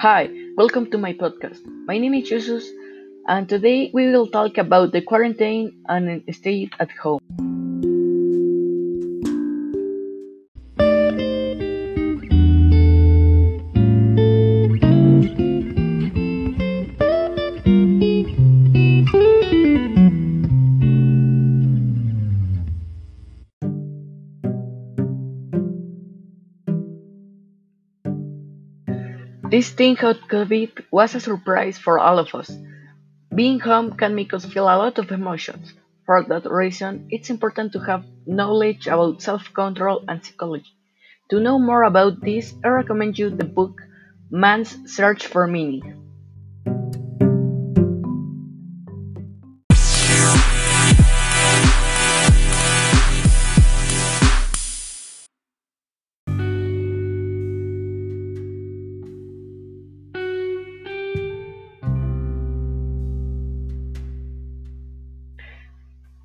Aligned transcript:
Hi, 0.00 0.30
welcome 0.56 0.88
to 0.92 0.98
my 0.98 1.12
podcast. 1.12 1.66
My 1.86 1.98
name 1.98 2.14
is 2.14 2.28
Jesus, 2.28 2.70
and 3.26 3.48
today 3.48 3.90
we 3.92 4.06
will 4.06 4.28
talk 4.28 4.56
about 4.56 4.92
the 4.92 5.02
quarantine 5.02 5.82
and 5.88 6.22
stay 6.30 6.70
at 6.78 6.92
home. 6.92 7.18
This 29.50 29.70
thing 29.70 29.96
called 29.96 30.20
COVID 30.28 30.84
was 30.90 31.14
a 31.14 31.20
surprise 31.20 31.78
for 31.78 31.98
all 31.98 32.18
of 32.18 32.34
us. 32.34 32.56
Being 33.34 33.60
home 33.60 33.96
can 33.96 34.14
make 34.14 34.34
us 34.34 34.44
feel 34.44 34.64
a 34.64 34.76
lot 34.76 34.98
of 34.98 35.10
emotions. 35.10 35.72
For 36.06 36.22
that 36.24 36.50
reason, 36.50 37.08
it's 37.10 37.30
important 37.30 37.72
to 37.72 37.80
have 37.80 38.04
knowledge 38.26 38.86
about 38.86 39.22
self 39.22 39.52
control 39.54 40.04
and 40.06 40.24
psychology. 40.24 40.72
To 41.30 41.40
know 41.40 41.58
more 41.58 41.84
about 41.84 42.20
this, 42.20 42.54
I 42.64 42.68
recommend 42.68 43.18
you 43.18 43.30
the 43.30 43.44
book 43.44 43.80
Man's 44.30 44.76
Search 44.94 45.26
for 45.26 45.46
Meaning. 45.46 46.07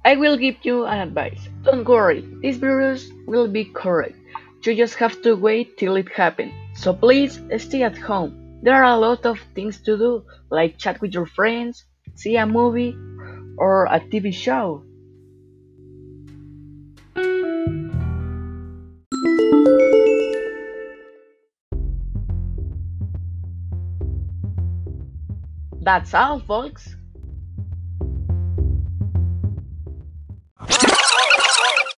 I 0.06 0.18
will 0.18 0.36
give 0.36 0.58
you 0.64 0.86
an 0.86 1.00
advice. 1.00 1.48
Don't 1.64 1.88
worry, 1.88 2.28
this 2.42 2.58
virus 2.58 3.10
will 3.26 3.48
be 3.48 3.64
correct. 3.64 4.18
You 4.64 4.76
just 4.76 4.96
have 4.96 5.22
to 5.22 5.36
wait 5.36 5.78
till 5.78 5.96
it 5.96 6.12
happens. 6.12 6.54
So 6.76 6.94
please 6.94 7.40
stay 7.58 7.84
at 7.84 7.98
home. 7.98 8.60
There 8.62 8.76
are 8.76 8.96
a 8.96 8.98
lot 8.98 9.26
of 9.26 9.40
things 9.56 9.80
to 9.82 9.98
do, 9.98 10.26
like 10.50 10.78
chat 10.78 11.00
with 11.00 11.14
your 11.14 11.26
friends, 11.26 11.86
see 12.16 12.36
a 12.36 12.46
movie, 12.46 12.98
or 13.58 13.86
a 13.86 14.02
TV 14.02 14.34
show. 14.34 14.84
That's 25.82 26.14
all, 26.14 26.40
folks. 26.40 26.96